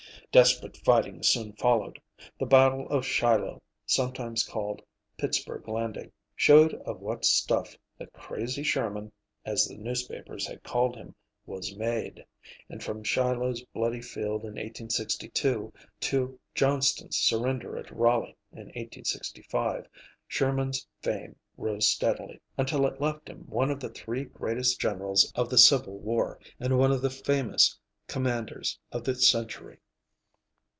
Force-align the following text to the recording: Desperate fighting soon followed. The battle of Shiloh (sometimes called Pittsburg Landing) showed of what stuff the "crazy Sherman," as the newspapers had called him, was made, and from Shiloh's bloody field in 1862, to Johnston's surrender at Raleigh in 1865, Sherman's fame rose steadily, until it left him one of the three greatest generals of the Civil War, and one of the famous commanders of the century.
Desperate 0.31 0.77
fighting 0.77 1.21
soon 1.23 1.51
followed. 1.51 1.99
The 2.39 2.45
battle 2.45 2.87
of 2.87 3.05
Shiloh 3.05 3.61
(sometimes 3.85 4.45
called 4.45 4.81
Pittsburg 5.17 5.67
Landing) 5.67 6.09
showed 6.37 6.73
of 6.85 7.01
what 7.01 7.25
stuff 7.25 7.75
the 7.97 8.07
"crazy 8.07 8.63
Sherman," 8.63 9.11
as 9.43 9.65
the 9.67 9.75
newspapers 9.75 10.47
had 10.47 10.63
called 10.63 10.95
him, 10.95 11.13
was 11.45 11.75
made, 11.75 12.25
and 12.69 12.81
from 12.81 13.03
Shiloh's 13.03 13.61
bloody 13.73 13.99
field 13.99 14.43
in 14.43 14.51
1862, 14.53 15.73
to 15.99 16.39
Johnston's 16.55 17.17
surrender 17.17 17.77
at 17.77 17.91
Raleigh 17.91 18.37
in 18.53 18.67
1865, 18.67 19.85
Sherman's 20.29 20.87
fame 21.01 21.35
rose 21.57 21.89
steadily, 21.89 22.39
until 22.57 22.87
it 22.87 23.01
left 23.01 23.27
him 23.27 23.41
one 23.49 23.69
of 23.69 23.81
the 23.81 23.89
three 23.89 24.23
greatest 24.23 24.79
generals 24.79 25.29
of 25.35 25.49
the 25.49 25.57
Civil 25.57 25.99
War, 25.99 26.39
and 26.57 26.79
one 26.79 26.93
of 26.93 27.01
the 27.01 27.09
famous 27.09 27.77
commanders 28.07 28.79
of 28.93 29.03
the 29.03 29.15
century. 29.15 29.79